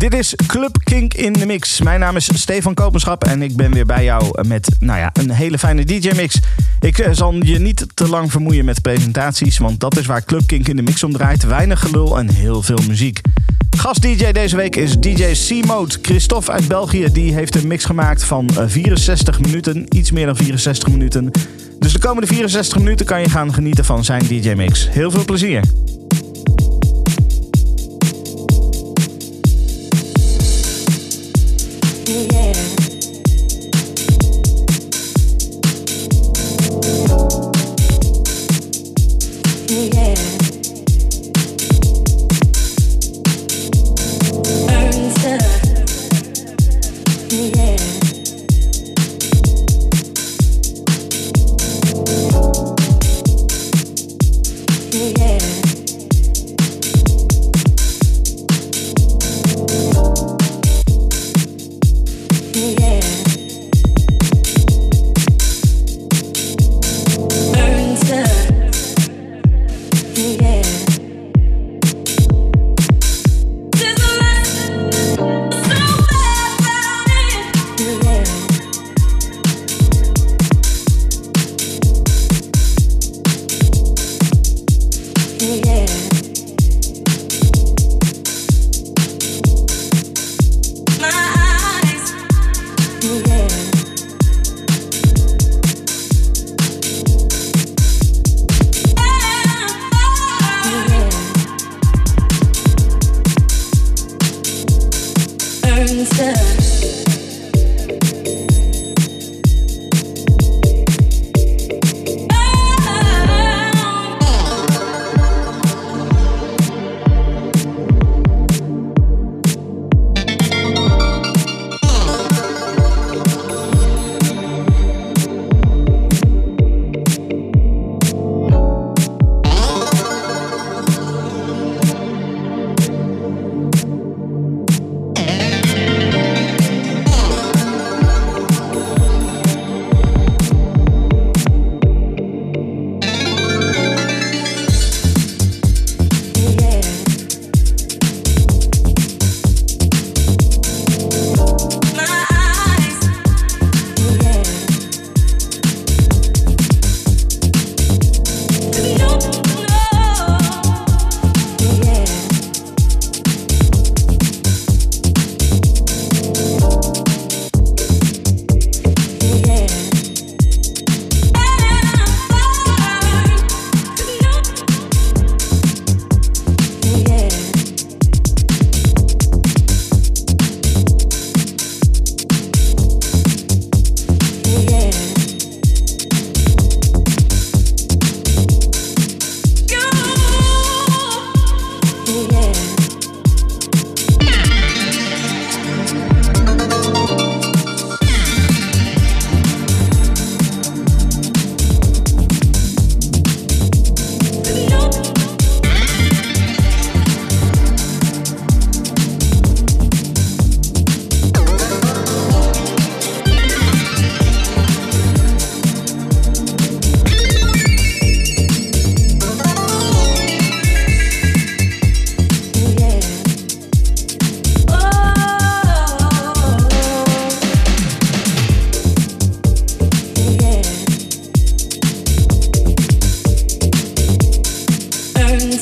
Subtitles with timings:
[0.00, 1.80] Dit is Club Kink in de Mix.
[1.80, 5.30] Mijn naam is Stefan Kopenschap en ik ben weer bij jou met nou ja, een
[5.30, 6.38] hele fijne DJ-mix.
[6.80, 10.46] Ik eh, zal je niet te lang vermoeien met presentaties, want dat is waar Club
[10.46, 11.42] Kink in de Mix om draait.
[11.46, 13.20] Weinig gelul en heel veel muziek.
[13.76, 15.94] Gast-DJ deze week is DJ C-Mode.
[16.02, 20.36] Christophe uit België die heeft een mix gemaakt van 64 eh, minuten, iets meer dan
[20.36, 21.30] 64 minuten.
[21.78, 24.88] Dus de komende 64 minuten kan je gaan genieten van zijn DJ-mix.
[24.90, 25.62] Heel veel plezier!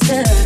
[0.08, 0.37] love.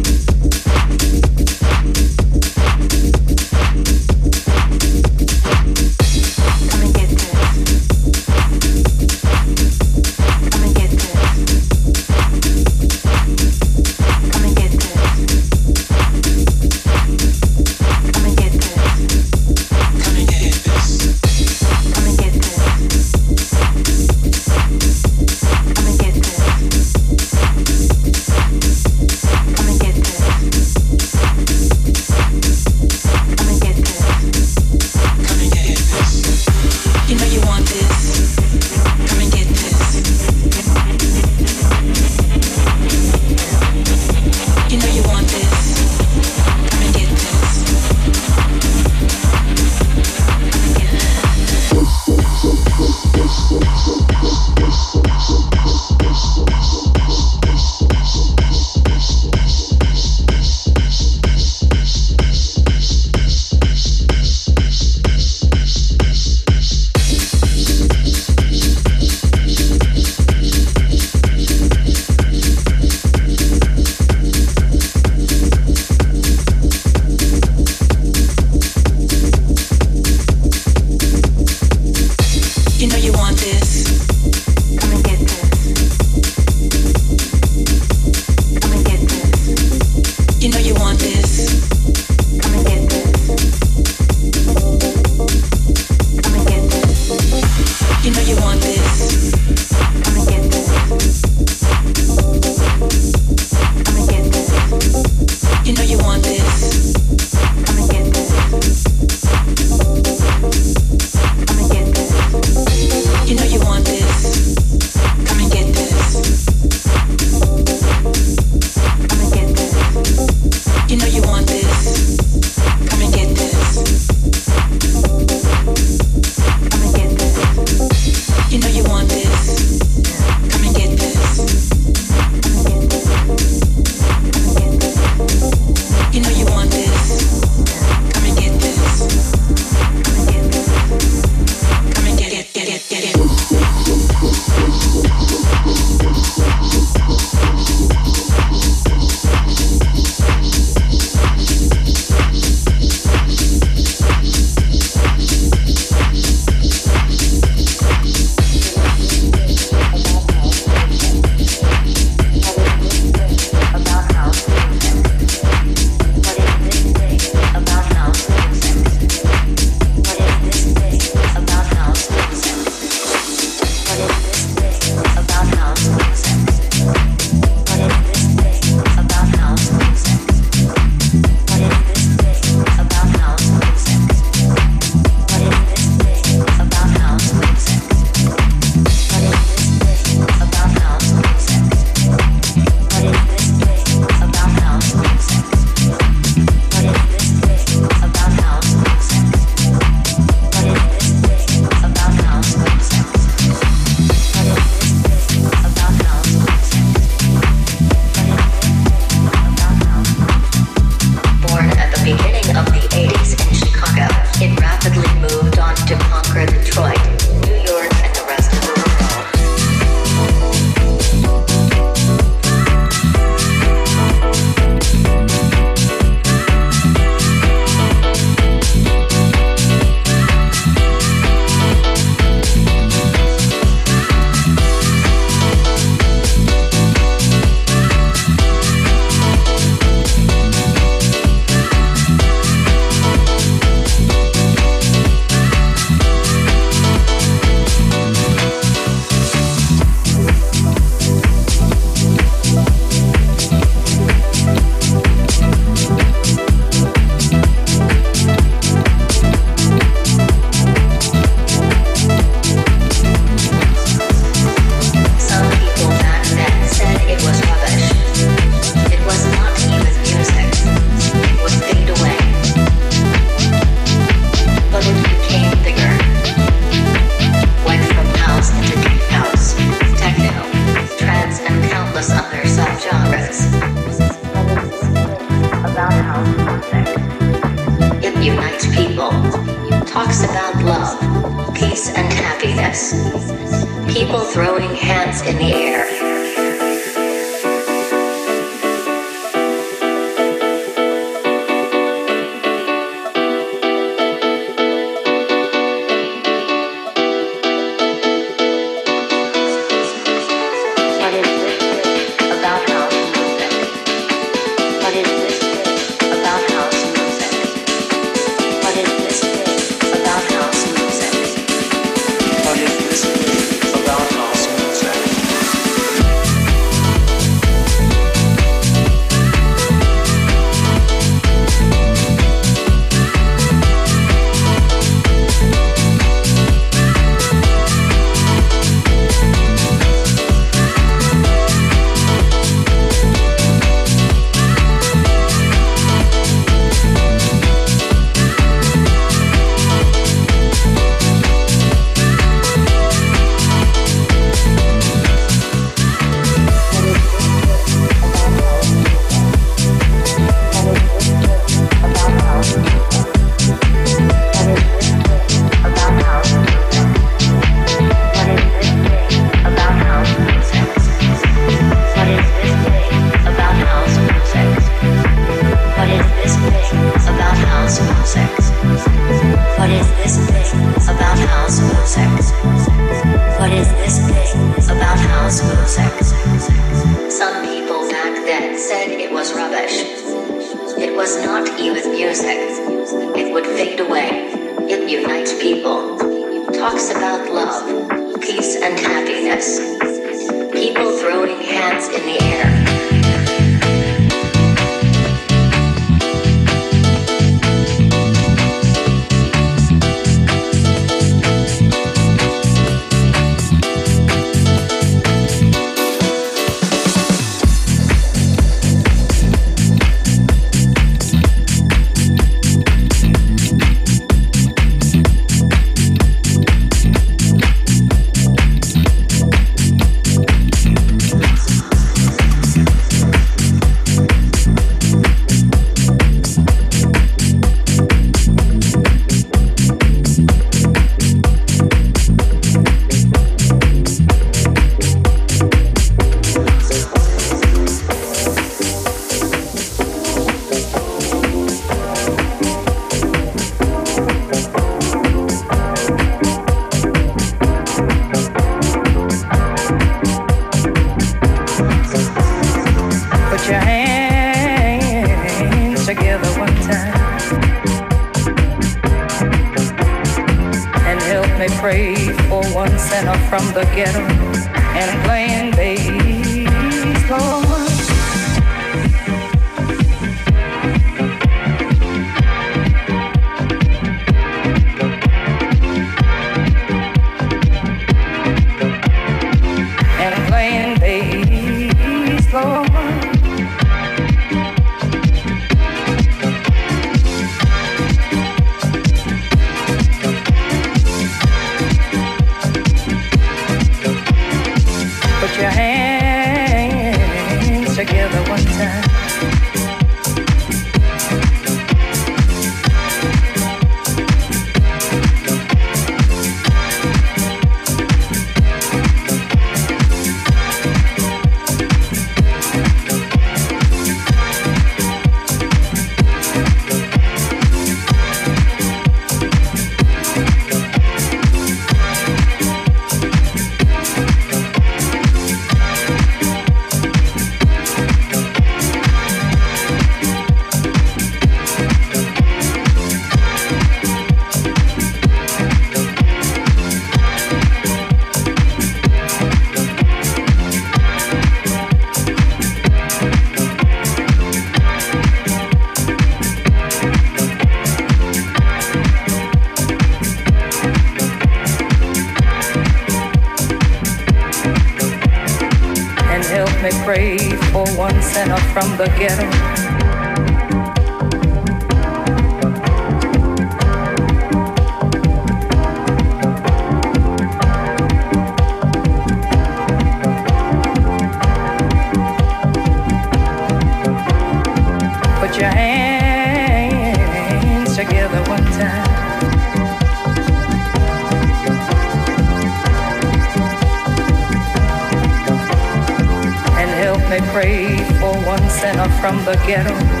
[597.19, 600.00] Pray for one sinner from the ghetto.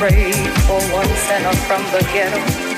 [0.00, 0.32] Pray
[0.66, 2.69] for one center from the ghetto.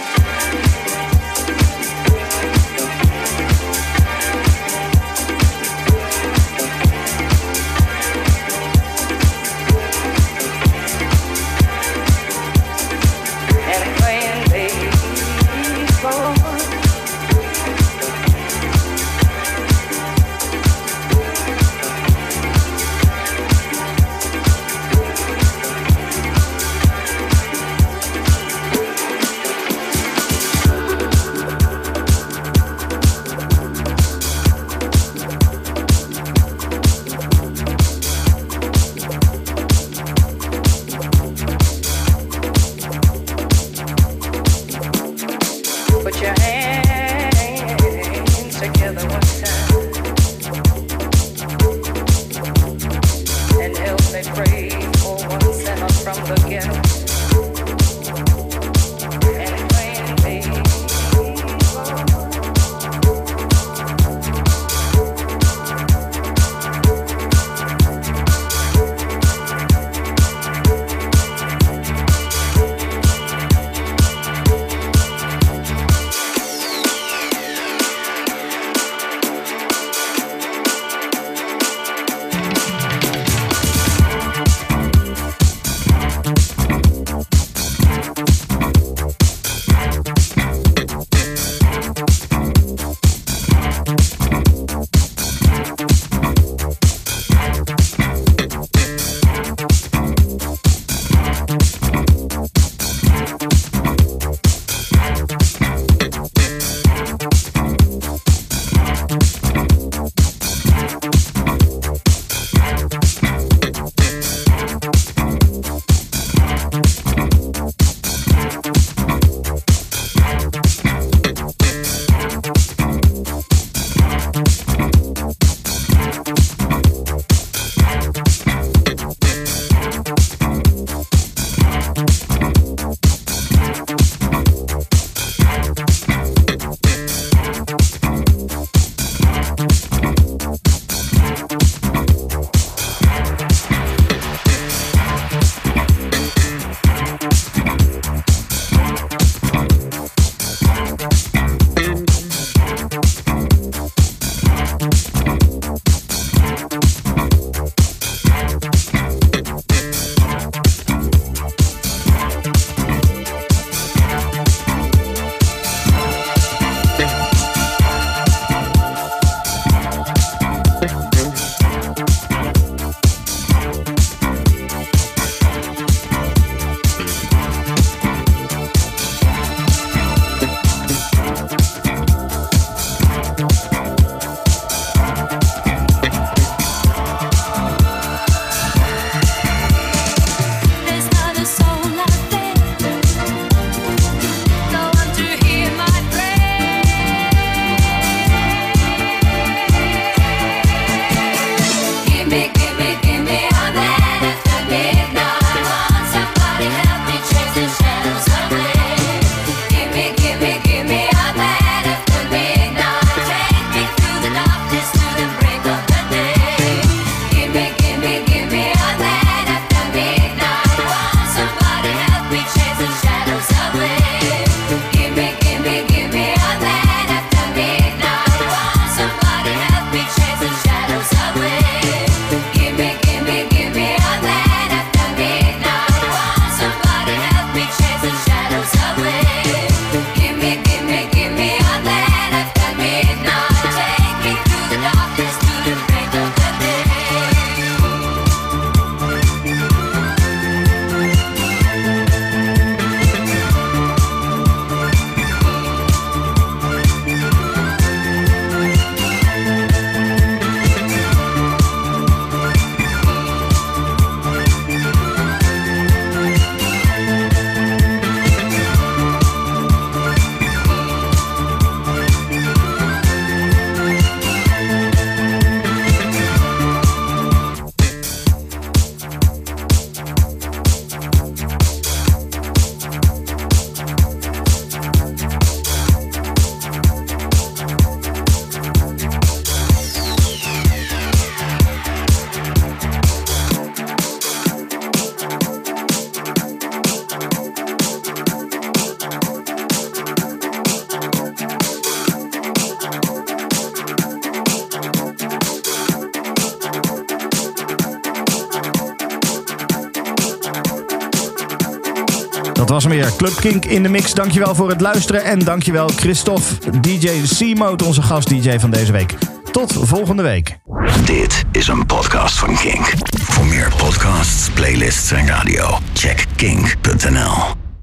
[313.23, 314.15] Club Kink in de mix.
[314.15, 315.25] Dankjewel voor het luisteren.
[315.25, 317.09] En dankjewel Christophe, DJ
[317.39, 319.15] C-Mode, onze gast-DJ van deze week.
[319.51, 320.59] Tot volgende week.
[321.05, 322.93] Dit is een podcast van Kink.
[323.23, 327.62] Voor meer podcasts, playlists en radio, check kink.nl.